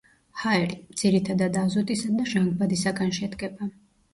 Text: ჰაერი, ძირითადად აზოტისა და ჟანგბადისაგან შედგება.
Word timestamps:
ჰაერი, 0.43 0.77
ძირითადად 1.01 1.59
აზოტისა 1.65 2.09
და 2.17 2.27
ჟანგბადისაგან 2.33 3.15
შედგება. 3.19 3.71